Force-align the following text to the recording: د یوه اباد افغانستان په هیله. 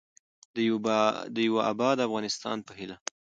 د 1.35 1.37
یوه 1.47 1.61
اباد 1.71 1.97
افغانستان 2.07 2.57
په 2.67 2.71
هیله. 2.79 2.97